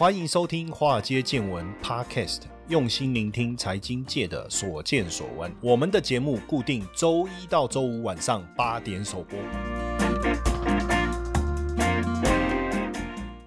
[0.00, 5.52] 欢迎收听《华尔街见闻》Podcast，用心聆听财经界的所见所闻。
[5.60, 9.38] 我们的节目固定周一到周五晚上八点首播。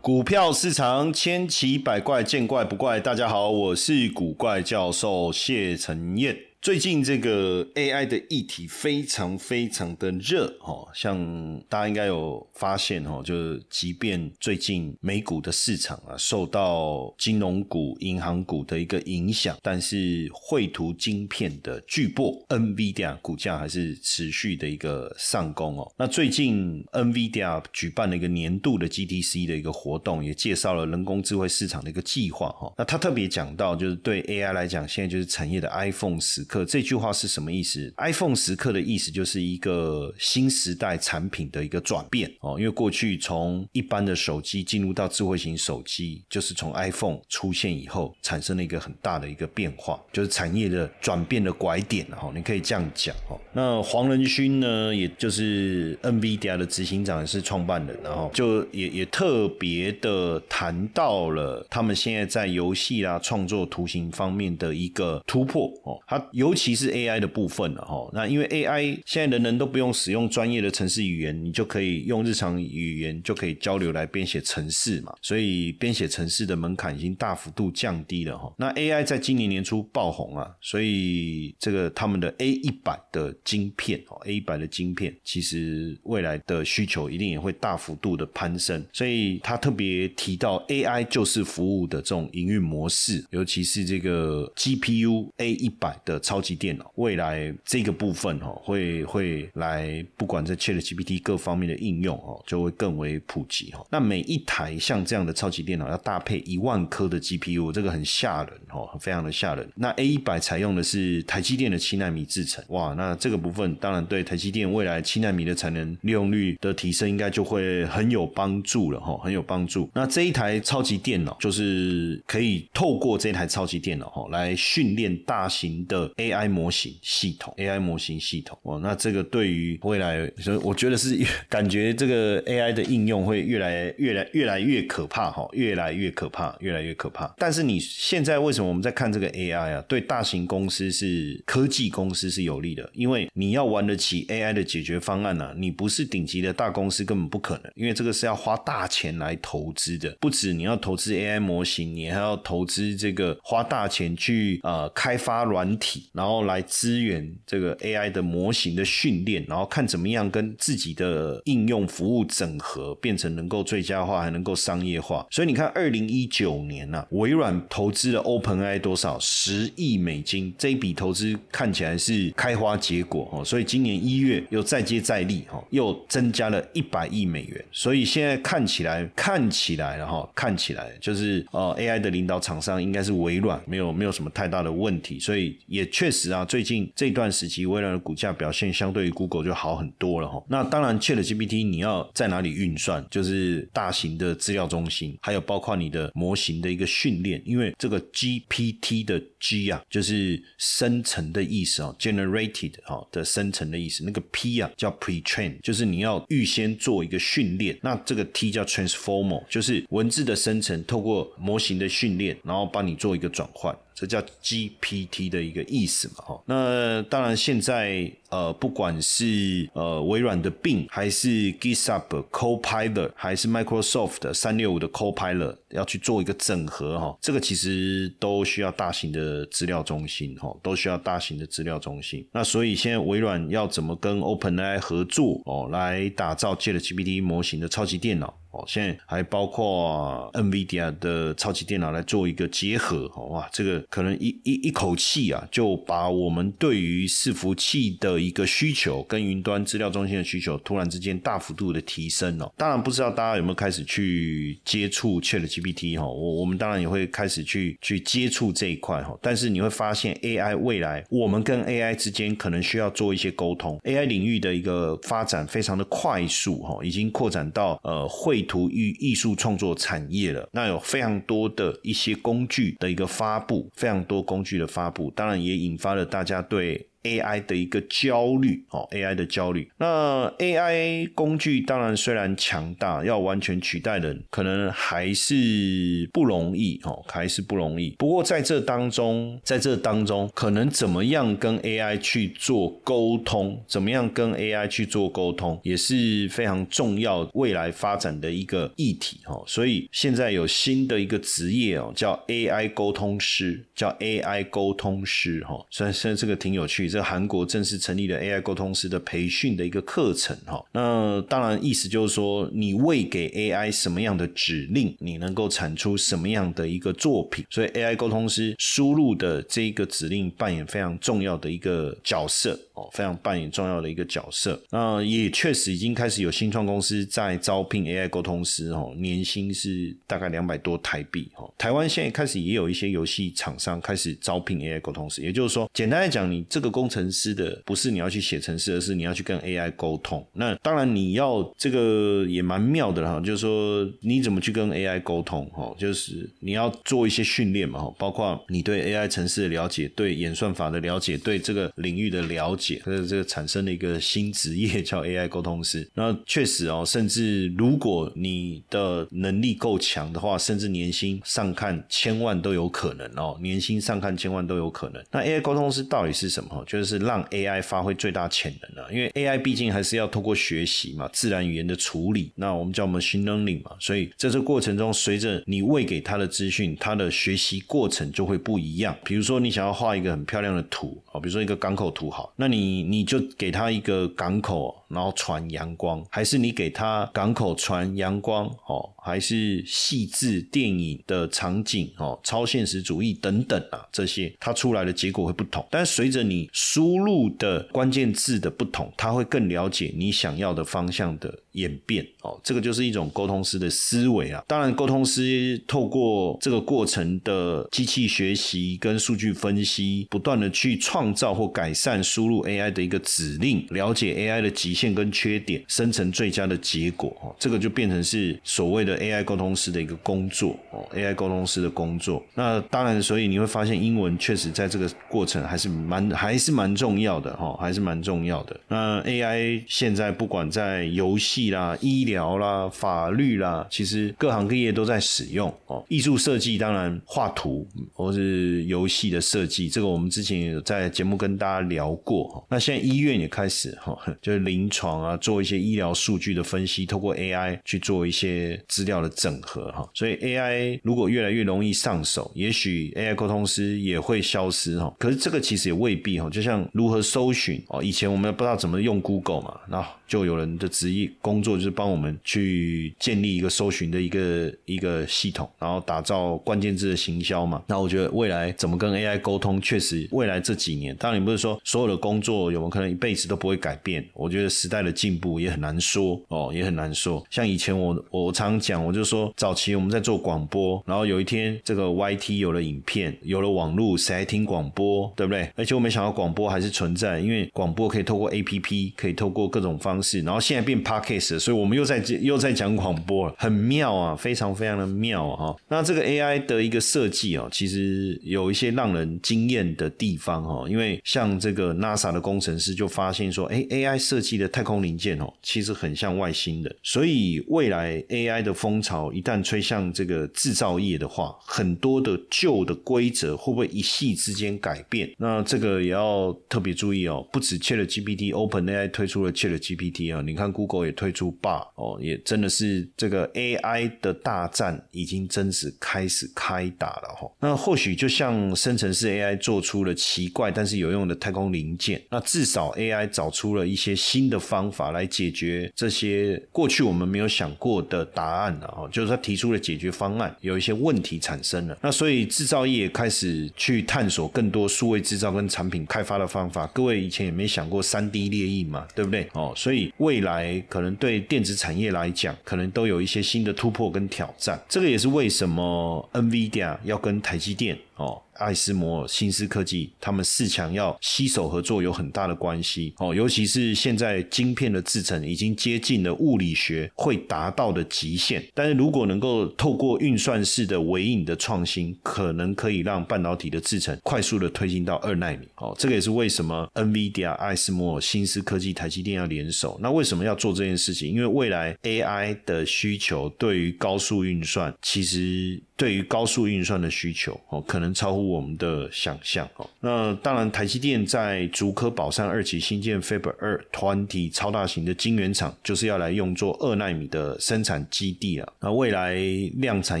[0.02, 3.00] 股票市场千奇百怪，见怪不怪。
[3.00, 6.36] 大家好，我是古怪教授谢承彦。
[6.62, 25.92] 最近这个 AI 的议题非常非常的热哦，像大家应该有发现哦，就是即便最近美股的市场啊受到金融股、银行股的一个影响，但是绘图晶片的巨擘 NVIDIA 股价还是持续的一个上攻哦。
[25.98, 32.72] 那最近 NVIDIA 举办了一个年度的 GTC 的一个活动，也介绍了人工智慧市场的一个计划哈。
[32.78, 36.46] 那他特别讲到，就是对 AI 来讲，现在就是产业的 iPhone 时。
[36.52, 53.40] 可这句话是什么意思？iPhone 时刻的意思就是一个新时代产品的一个转变哦，因为过去从一般的手机进入到智慧型手机，就是从 iPhone 出现以后产生了一个很大的一个变化，就是产业的转变的拐点哈，你可以这样讲哦。
[53.52, 66.20] 那黄仁勋呢，也就是 NVIDIA 的执行长也是创办人，然后就也也特别的谈到了他们现在在游戏啦创作图形方面的一个突破哦，他。
[66.32, 78.52] 尤其是 AI 的部分了哈，那因为 AI 现在人人都不用使用专业的程式语言，你就可以用日常语言就可以交流来编写程式嘛，所以编写程式的门槛已经大幅度降低了哈。
[78.56, 96.22] 那 AI 在今年年初爆红啊，所以这个他们的 A 一百的晶片哦，A 一百的晶片其实未来的需求一定也会大幅度的攀升，所以他特别提到 AI 就是服务的这种营运模式，尤其是这个 GPU A 一百的。
[96.22, 103.84] 超级电脑未来这个部分哦，会会来不管在 Chat GPT 各方面的应用哦，就会更为普及哈。
[103.90, 109.68] 那每一台像这样的超级电脑要搭配一万颗的 GPU，这个很吓人哦，非常的吓人。
[109.74, 119.88] 那 A 一百采用的是台积电的七纳米制程，哇，那这这个部分当然对台积电未来七纳米的产能利用率的提升，应该就会很有帮助了哈，很有帮助。
[119.94, 126.02] 那这一台超级电脑就是可以透过这台超级电脑哈，来训练大型的。
[126.18, 131.18] AI 模型系统，AI 模型系统哦，那这个对于未来，所 以我觉得是
[131.48, 137.34] 感觉这个 AI 的应用会越来越来越来越可怕哈，越来越可怕，越来越可怕。
[137.38, 139.82] 但是你现在为什么我们在看这个 AI 啊？
[139.88, 156.08] 对大型公司是科技公司是有利的，因为你要玩得起 AI 的解决方案呢，你不是顶级的大公司根本不可能，因为这个是要花大钱来投资的，不止你要投资 AI 模型，你还要投资这个花大钱去呃开发软体。
[156.12, 165.26] 然后来支援这个 AI 的模型的训练，然后看怎么样跟自己的应用服务整合，变成能够最佳化，还能够商业化。
[165.30, 173.44] 所以你看，二零一九年呢，微软投资了 OpenAI 多少十亿美金，这一笔投资看起来是开花结果哦。
[173.44, 177.64] 所以今年一月又再接再厉哈，又增加了一百亿美元。
[177.70, 185.20] 所以现在看起来，看起来了哈，看起来就是呃 AI 的领导厂商应该是微软，没有没有什么太大的问题。
[185.20, 185.88] 所以也。
[185.92, 190.42] 确实啊，最近这段时期，微软的股价表现相对于 Google 就好很多了哈。
[190.48, 207.78] 那当然，Chat GPT 你要在哪里运算，就是大型的资料中心，还有包括你的模型的一个训练，因为这个 GPT 的 G 啊，就是生成的意思哦，generated 哈的生成的意思，那个 P 啊叫 pretrain，就是你要预先做一个训练。
[207.82, 213.76] 那这个 T 叫 transformer，就是文字的生成，透过模型的训练，然后帮你做一个转换。
[213.94, 216.42] 这叫 GPT 的一个意思嘛，哈。
[216.46, 232.26] 那当然，现在呃，不管是呃微软的 Bing，还是 GitHub Copilot，还是 Microsoft 的三六五的 Copilot，要去做一个整合，哈，这个其实都需要大型的资料中心，哈，都需要大型的资料中心。
[232.32, 238.34] 那所以现在微软要怎么跟 OpenAI 合作，哦，来打造 ChatGPT 模型的超级电脑？
[238.52, 252.52] 哦，现在还包括 NVIDIA 的超级电脑来做一个结合，哦哇，这个可能一一一口气啊，就把我们对于伺服器的一个需求跟云端资料中心的需求突然之间大幅度的提升哦。
[252.56, 259.16] 当然不知道大家有没有开始去接触 Chat GPT 哈，我我们当然也会开始去去接触这一块哈。
[259.22, 268.41] 但是你会发现 AI 未来我们跟 AI 之间可能需要做一些沟通，AI 领域的一个发展非常的快速哈，已经扩展到呃会。
[268.42, 276.88] 图与艺术创作产业了，那有非常多的一些工具的一个发布，非常多工具的发布，当然也引发了大家对。
[277.02, 279.68] AI 的一个焦虑哦，AI 的焦虑。
[279.78, 287.90] 那 AI 工具当然虽然强大，要完全取代人，可能还是不容易哦，还是不容易。
[287.98, 299.42] 不过在这当中，在这当中，可能怎么样跟 AI 去做沟通，怎么样跟 AI 去做沟通，也是非常重要未来发展的一个议题哦。
[299.46, 305.66] 所以现在有新的一个职业哦，叫 AI 沟通师，叫 AI 沟通师哈。
[305.68, 306.91] 虽然虽然这个挺有趣。
[306.92, 317.46] 这韩国正式成立了 AI 沟通师的培训的一个课程哈，那当然意思就是说，你喂给 AI 什么样的指令，你能够产出什么样的一个作品。
[317.48, 324.60] 所以 AI 沟通师输入的这一个指令扮演非常重要的一个角色哦，非常扮演重要的一个角色。
[324.70, 331.52] 那也确实已经开始有新创公司在招聘 AI 沟通师哦，年薪是大概两百多台币哦。
[331.58, 340.26] 台湾现在开始也有一些游戏厂商开始招聘 AI 沟通师，也就是说，简单来讲，你这个工程师的不是你要去写程式，而是你要去跟 AI 沟通。
[340.32, 355.88] 那当然你要这个也蛮妙的哈，就是说你怎么去跟 AI 沟通哈，就是你要做一些训练嘛哈，包括你对 AI 程式的了解，对演算法的了解，对这个领域的了解，这这个产生了一个新职业叫 AI 沟通师。
[355.94, 365.02] 那确实哦，甚至如果你的能力够强的话，甚至年薪上看千万都有可能哦，年薪上看千万都有可能。
[365.10, 366.64] 那 AI 沟通师到底是什么？
[366.66, 378.96] 就是让 AI 发挥最大潜能啊，因为 AI 毕竟还是要通过学习嘛，自然语言的处理，那我们叫 machine learning 嘛，所以在这过程中，随着你喂给它的资讯，它的学习过程就会不一样。
[379.04, 395.66] 比如说，你想要画一个很漂亮的图啊，比如说一个港口图好，那你你就给他一个港口，然后传阳光，还是你给他港口传阳光哦，还是细致电影的场景哦，超现实主义等等啊，这些它出来的结果会不同。
[395.70, 402.38] 但随着你输入的关键字的不同，他会更了解你想要的方向的演变哦。
[402.44, 404.44] 这个就是一种沟通师的思维啊。
[404.46, 417.34] 当然，沟通师透过这个过程的机器学习跟数据分析，不断的去创造或改善输入 AI 的一个指令，了解 AI 的极限跟缺点，生成最佳的结果哦。
[417.38, 420.86] 这个就变成是所谓的 AI 沟通师的一个工作哦。
[420.94, 422.24] AI 沟通师的工作。
[422.34, 426.52] 那当然，所以你会发现英文确实在这个过程还是蛮还是。
[426.52, 428.60] 蛮重要的哈，还是蛮重要的。
[428.68, 435.82] 那 AI 现在不管在游戏啦、医疗啦、法律啦，其实各行各业都在使用哦。
[435.88, 442.31] 艺术设计当然画图，或是游戏的设计，这个我们之前有在节目跟大家聊过。
[442.48, 449.88] 那现在医院也开始哈， 就是临床啊，做一些医疗数据的分析，透过 AI 去做一些资料的整合哈。
[449.94, 454.94] 所以 AI 如果越来越容易上手，也许 AI 沟通师也会消失哈。
[454.98, 467.62] 可是这个其实也未必哈，就像如何搜寻哦，以前我们不知道怎么用 Google 嘛，那就有人的职业工作就是帮我们去建立一个搜寻的一个一个系统，然后打造关键字的行销嘛。
[467.66, 474.02] 那我觉得未来怎么跟 AI 沟通，确实未来这几年，当然你不是说所有的工作有没有可能一辈子都不会改变？
[474.14, 477.22] 我觉得时代的进步也很难说哦，也很难说。
[477.28, 485.12] 像以前我我常讲，我就说早期我们在做广播，然后有一天这个 YT 有了影片，有了网络，谁还听广播？
[485.16, 485.50] 对不对？
[485.56, 495.54] 而且我没想到广播还是存在，因为广播可以透过 A P P，可以透过各种方式，然后现在变 Podcast，所以我们又在又在讲广播了，很妙啊，非常非常的妙啊！
[495.68, 515.10] 那这个 A I 的一个设计哦，其实有一些让人惊艳的地方哈，因为像这个 NASA 的工程师就发现说，哎，A I 设计的太空零件哦，其实很像外星人，所以未来 A I 的风潮一旦吹向这个制造业的话，很多的旧的规则会不会一夕之间改变？
[515.18, 516.12] 那这个也要。
[516.48, 527.30] 特别注意哦，不止 Chat GPT，OpenAI 推出了 Chat GPT 啊，你看 Google 也推出 Bar 哦，也真的是这个 AI 的大战已经真实开始开打了哈。
[527.40, 546.12] 那或许就像生成式 AI 做出了奇怪但是有用的太空零件，那至少 AI 找出了一些新的方法来解决这些过去我们没有想过的答案了哈，就是他提出了解决方案，有一些问题产生了，那所以制造业开始去探索更多数位制造跟产品开发。
[546.12, 549.26] 发的方法，各位以前也没想过三 D 列印嘛，对不对？
[549.32, 554.62] 哦，所以未来可能对电子产业来讲，可能都有一些新的突破跟挑战。
[554.68, 558.20] 这个也是为什么 NVIDIA 要跟台积电哦。
[558.42, 563.14] 爱斯摩尔、新思科技，他们四强要携手合作有很大的关系哦。
[563.14, 575.74] 尤其是现在晶片的制成已经接近了物理学会达到的极限，但是如果能够透过运算式的微影的创新，可能可以让半导体的制成快速的推进到二纳米哦。
[575.78, 579.78] 这个也是为什么 NVIDIA、爱斯摩尔、新思科技、台积电要联手。
[579.80, 581.08] 那为什么要做这件事情？
[581.08, 589.68] 因为未来 AI 的需求对于高速运算，其实对于高速运算的需求哦，可能超乎我们的想象哦。
[589.80, 598.52] 那当然，台积电在竹科宝山二期新建 Fab 二团体超大型的晶圆厂，就是要来用作二纳米的生产基地了。
[598.60, 599.16] 那未来
[599.54, 600.00] 量产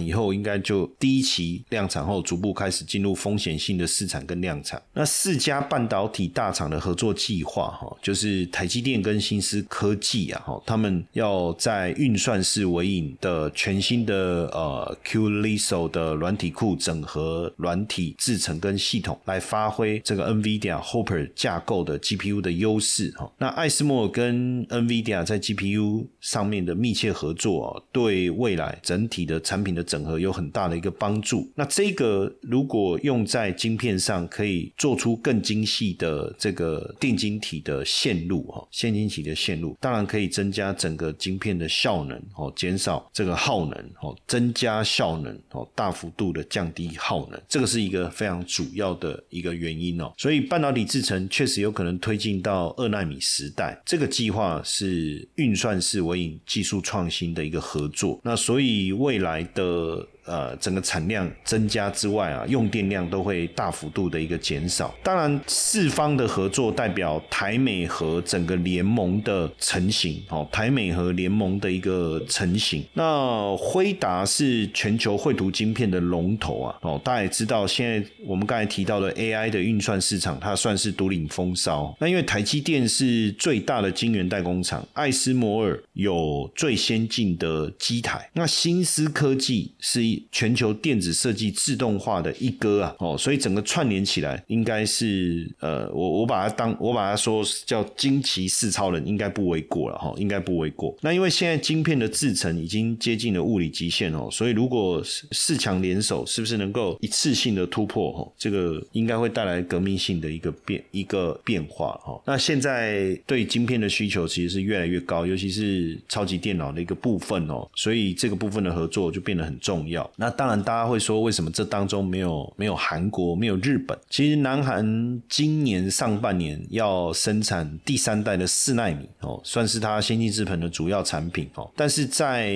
[0.00, 4.80] 以后，应该就第一期量产后，逐步开始进入风险性的试产跟量产。
[4.92, 14.14] 那四家半导体大厂的合作计划哈，就是台积电跟新思科技啊哈，他们要在运算式微影的全新的
[14.52, 23.32] 呃 QLIS 手的软体库整合软体制成跟系统，来发挥这个 NVIDIA Hopper 架构的 GPU 的优势哈。
[23.38, 31.50] 那艾斯莫跟 NVIDIA 在 GPU 上面的密切合作啊，对未来整体的产品的整合有很大的一个帮助。
[31.54, 50.12] 那这个如果用在晶片上，可以做出更精细的这个电晶体的线路哈，线晶体的线路，当然可以增加整个晶片的效能哦，减少这个耗能哦，增加效能哦，大幅度的降低耗能，这个是一个非常主要的一个原因哦。
[50.18, 58.20] 所以半导体制程确实有可能推进到二纳米时代，这个计划是运算式微影技术创新的一个合作。
[58.24, 60.06] 那所以未来的。
[60.24, 64.94] 呃，整个产量增加之外啊，用电量都会大幅度的一个减少。
[65.02, 72.84] 当然，四方的合作代表台美和整个联盟的成型哦，台美和联盟的一个成型。
[72.92, 81.92] 那辉达是全球绘图晶片的龙头啊，哦，大家也知道，现在我们刚才提到的 AI 的运算市场，它算是独领风骚。
[81.98, 90.11] 那因为台积电是最大的晶圆代工厂，爱斯摩尔有最先进的机台，那新思科技是。
[90.32, 100.96] 全球电子设计自动化的一哥啊，哦，所以整个串联起来，应该是呃，我我把它当我把它说叫惊奇四超人，应该不为过了哈，应该不为过。
[101.00, 105.02] 那因为现在晶片的制程已经接近了物理极限哦，所以如果
[105.32, 108.32] 四强联手，是不是能够一次性的突破哈？
[108.38, 112.20] 这个应该会带来革命性的一个变一个变化哈。
[112.26, 120.01] 那现在对晶片的需求其实是越来越高，尤其是超级电脑的一个部分哦，所以这个部分的合作就变得很重要。
[120.16, 123.98] 那当然，大家会说，为什么这当中没有没有韩国，没有日本？
[124.10, 132.54] 其实，南韩今年上半年要生产第三代的四纳米哦，算是它先进制程的主要产品哦，但是在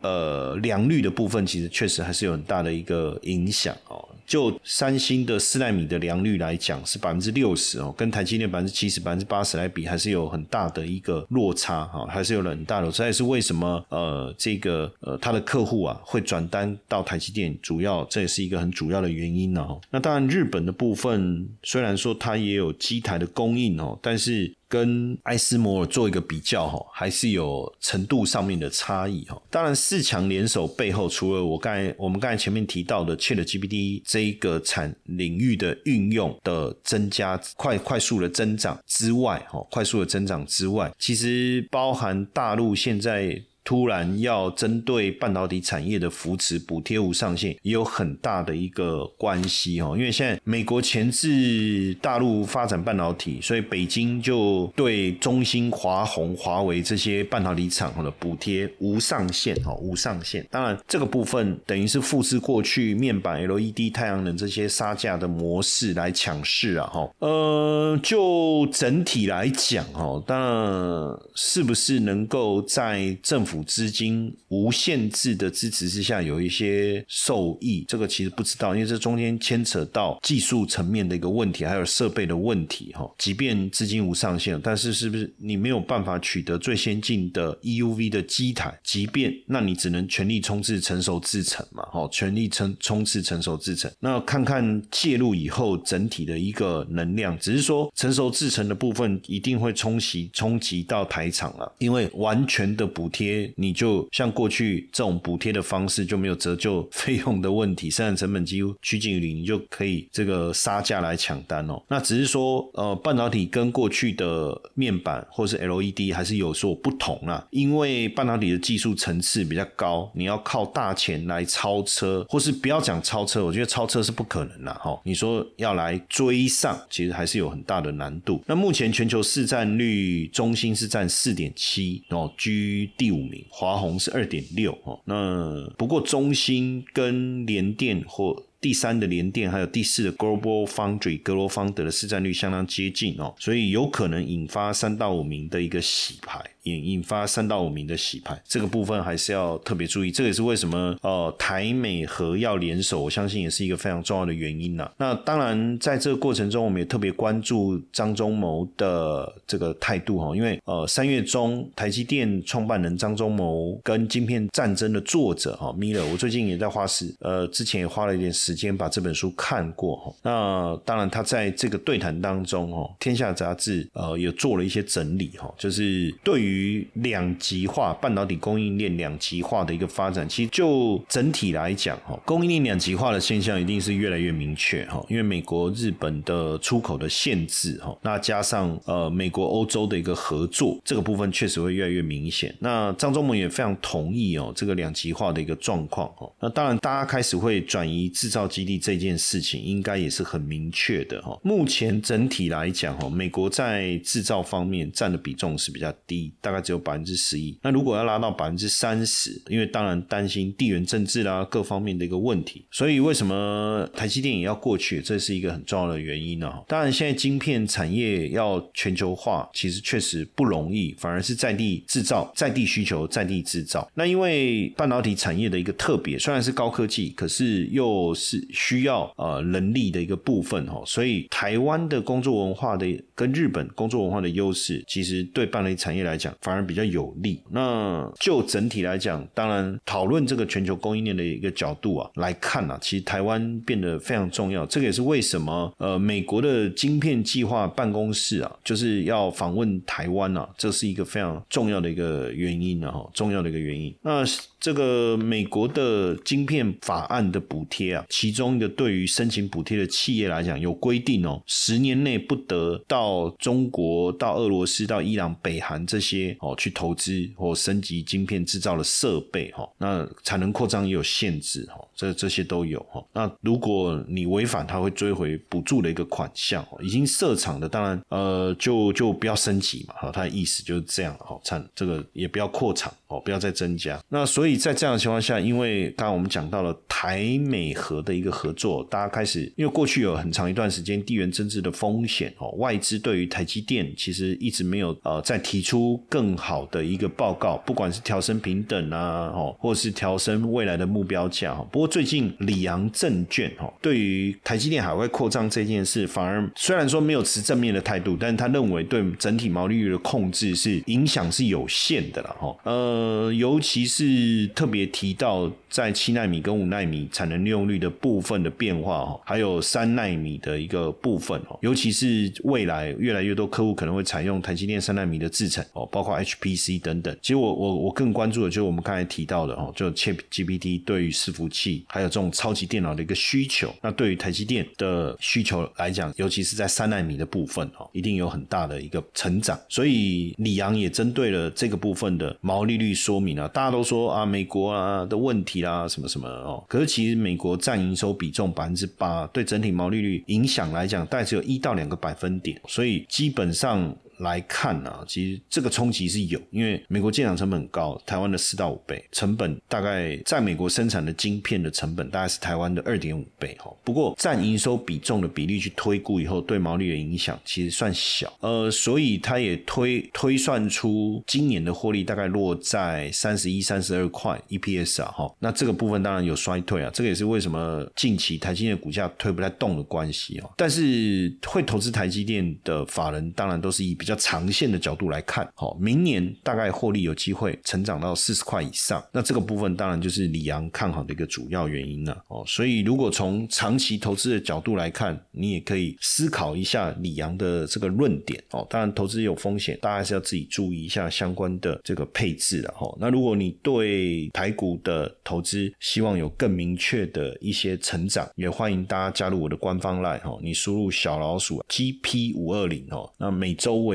[0.00, 4.07] 呃良率的部分，其实确实还是有很大的一个影响哦。
[4.28, 12.92] 就三星的四纳米的良率来讲，是百分之六十哦，跟台积电百分之七十、百分之八十来比，还是有很大的一个落差哈，还是有很大的。
[12.92, 19.66] 这也是为什么呃，这个呃，他的客户啊会转单到台积电，主要这也是一个很主要的原因呢。
[19.90, 24.54] 那当然，日本的部分虽然说它也有机台的供应哦，但是。
[24.68, 29.40] 跟埃斯摩尔做一个比较哈，还是有程度上面的差异哈。
[29.50, 43.42] 当然，四强联手背后，除了我刚才我们刚才前面提到的 Chat GPT 这一个产领域的运用的增加快快速的增长之外，哈，快速的增长之外，其实包含大陆现在。
[43.68, 49.94] 突然要针对半导体产业的扶持补贴无上限，也有很大的一个关系哦。
[49.94, 60.42] 因为现在美国钳制大陆发展半导体，所以北京就对中兴、华虹、华为这些半导体厂的补贴无上限哦，无上限。
[60.50, 66.86] 当然，这个部分等于是复制过去面板、LED、太阳能这些杀价的模式来抢市啊。
[66.86, 83.10] 哈，呃，就整体来讲哦，当然是不是能够在政府资金无限制的支持之下，有一些受益，这个其实不知道，因为这中间牵扯到技术层面的一个问题，还有设备的问题哈。
[83.18, 88.78] 即便资金无上限，但是是不是你没有办法取得最先进的 EUV 的机台？
[88.82, 93.90] 即便那你只能全力冲刺成熟制程嘛，哈，全力冲冲刺成熟制程。
[94.00, 103.47] 那看看介入以后整体的一个能量，只是说成熟制程的部分一定会冲击冲击到台厂了，因为完全的补贴。
[103.56, 111.82] 你就像过去这种补贴的方式就没有折旧费用的问题，生产成本几乎趋近于零，你就可以这个杀价来抢单哦。
[111.88, 125.00] 那只是说，呃，半导体跟过去的面板或是 LED 还是有所不同啊，因为半导体的技术层次比较高，你要靠大钱来超车，或是不要讲超车，我觉得超车是不可能的哈。
[125.04, 128.42] 你说要来追上，其实还是有很大的难度。
[128.46, 135.00] 那目前全球市占率，中心是占四点七哦，居第五名，华宏是二点六哦。
[135.04, 146.44] 那不过中芯跟联电或第三的联电，还有第四的 Global Foundry 格罗方德的市占率相当接近哦，所以有可能引发三到五名的一个洗牌。
[146.68, 150.10] 引引发三到五名的洗牌，这个部分还是要特别注意。
[150.10, 154.90] 这也是为什么呃台美和要联手，我相信也是一个非常重要的原因呐。
[154.98, 170.14] 那当然，在这个过程中，我们也特别关注张忠谋的这个态度哈，因为呃三月中，台积电创办人张忠谋跟晶片战争的作者哈米勒，我最近也在花时呃之前也花了一点时间把这本书看过哈。
[170.22, 192.54] 那当然，他在这个对谈当中哈，天下杂志呃也做了一些整理哈，就是对于于两极化半导体供应链两极化的一个发展，其实就整体来讲，哈，供应链两极化的现象一定是越来越明确，哈，因为美国、日本的出口的限制，哈，那加上呃美国、欧洲的一个合作，这个部分确实会越来越明显。
[192.58, 201.38] 那张忠谋也非常同意哦，这个两极化的一个状况，哈，那当然大家开始会转移制造基地这件事情，应该也是很明确的，哈。
[201.42, 206.32] 目前整体来讲，哈，美国在制造方面占的比重是比较低。
[206.48, 207.54] 大概只有百分之十一。
[207.62, 215.02] 那如果要拉到百分之三十，因为当然担心地缘政治啦各方面的一个问题，所以为什么台积电也要过去？
[215.02, 216.50] 这是一个很重要的原因呢。
[216.66, 223.86] 当然，现在晶片产业要全球化，其实确实不容易，反而是在地制造、在地需求、在地制造。
[223.94, 232.86] 那因为半导体产业的一个特别，虽然是高科技，可是又是需要呃人力的一个部分哈，所以台湾的工作文化的
[233.18, 236.32] 跟日本工作文化的优势，其实对半导体产业来讲。
[236.40, 237.42] 反而比较有利。
[237.50, 244.64] 那就整体来讲，当然讨论这个全球供应链的一个角度啊来看啊，其实台湾变得非常重要。
[244.66, 253.92] 这个也是为什么呃，美国的晶片计划办公室啊，就是要访问台湾啊，这是一个非常重要的一个原因啊，重要的一个原因。
[254.02, 254.22] 那
[254.60, 273.04] 这个美国的晶片法案的补贴啊，其中一个对于申请补贴的企业来讲有规定哦，十年内不得到中国、到俄罗斯、到伊朗、北韩这些哦去投资或升级晶片制造的设备哈，那产能扩张也有限制哈，这这些都有哈。
[273.12, 276.66] 那如果你违反，他会追回补助的一个款项。
[276.82, 284.02] 已经设厂的，当然呃就就不要升级嘛，哈，他的意思就是这样哈，产这个也不要扩厂哦，不要再增加。
[284.08, 284.47] 那所以。
[284.48, 301.52] 所以在这样的情况下，因为刚刚我们讲到了台美和的一个合作，大家开始因为过去有很长一段时间地缘政治的风险哦，外资对于台积电其实一直没有呃再提出更好的一个报告，不管是调升平等啊，哦，或是调升未来的目标价。
[301.70, 312.56] 不过最近里昂证券哈对于台积电海外扩张这件事，反而虽然说没有持正面的态度，但是他认为对整体毛利率的控制是影响是有限的了哈。
[312.62, 314.37] 呃，尤其是。
[314.48, 327.14] 特别提到在七纳米跟五纳米产能利用率的部分的变化哈，还有三纳米的一个部分哦，尤其是未来越来越多客户可能会采用台积电三纳米的制程哦，包括 HPC 等等。
[327.20, 333.74] 其实我我我更关注的就是我们刚才提到的哦，就 Chip GPT 对于伺服器还有这种超级电脑的一个需求。
[333.82, 339.58] 那对于台积电的需求来讲，尤其是在三纳米的部分哦，一定有很大的一个成长。
[339.68, 344.27] 所以李阳也针对了这个部分的毛利率说明啊，大家都说啊。
[344.28, 353.96] 美国啊的问题啦，什么什么哦，可是其实美国占营收比重百分之八，对整体毛利率影响来讲，大概只有一到两个百分点，所以基本上。
[354.18, 363.72] 来看啊，其实这个冲击是有，因为美国建厂成本高，台湾的四到五倍，成本大概在美国生产的晶片的成本大概是台湾的二点五倍哈。
[363.84, 375.34] 不过占营收比重的比例去推估以后，对毛利的影响其实算小，呃，所以他也推推算出今年的获利大概落在三十一、三十二块 EPS 啊哈。
[375.38, 380.50] 那这个部分当然有衰退啊，这个也是为什么近期台积电股价推不太动的关系哦。
[380.56, 389.04] 但是会投资台积电的法人当然都是一比较长线的角度来看，好，明年大概获利有机会成长到四十块以上。
[389.12, 392.24] 那这个部分当然就是李阳看好的一个主要原因了。
[392.28, 398.42] 哦，所以如果从长期投资的角度来看，你也可以思考一下李阳的这个论点。
[398.50, 402.74] 哦，当然投资有风险，大家还是要自己注意一下相关的这个配置了。
[402.76, 413.94] 哈，那如果你对台股的投资希望有更明确的一些成长，也欢迎大家加入我的官方 line 哈，你输入小老鼠 GP 五二零哦，那每周我